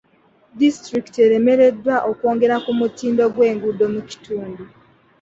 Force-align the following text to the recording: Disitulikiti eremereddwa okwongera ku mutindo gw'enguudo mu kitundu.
Disitulikiti 0.59 1.19
eremereddwa 1.27 1.95
okwongera 2.09 2.55
ku 2.63 2.71
mutindo 2.79 3.23
gw'enguudo 3.35 3.85
mu 3.93 4.01
kitundu. 4.09 4.63